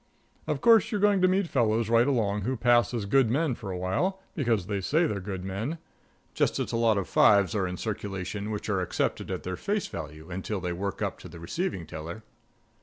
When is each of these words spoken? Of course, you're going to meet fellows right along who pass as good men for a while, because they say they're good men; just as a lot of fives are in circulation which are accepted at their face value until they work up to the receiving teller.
Of 0.47 0.61
course, 0.61 0.91
you're 0.91 0.99
going 0.99 1.21
to 1.21 1.27
meet 1.27 1.47
fellows 1.47 1.87
right 1.87 2.07
along 2.07 2.41
who 2.41 2.57
pass 2.57 2.91
as 2.91 3.05
good 3.05 3.29
men 3.29 3.53
for 3.53 3.69
a 3.69 3.77
while, 3.77 4.19
because 4.33 4.65
they 4.65 4.81
say 4.81 5.05
they're 5.05 5.19
good 5.19 5.43
men; 5.43 5.77
just 6.33 6.57
as 6.57 6.71
a 6.71 6.75
lot 6.75 6.97
of 6.97 7.07
fives 7.07 7.53
are 7.53 7.67
in 7.67 7.77
circulation 7.77 8.49
which 8.49 8.67
are 8.67 8.81
accepted 8.81 9.29
at 9.29 9.43
their 9.43 9.55
face 9.57 9.85
value 9.85 10.31
until 10.31 10.59
they 10.59 10.73
work 10.73 11.03
up 11.03 11.19
to 11.19 11.29
the 11.29 11.39
receiving 11.39 11.85
teller. 11.85 12.23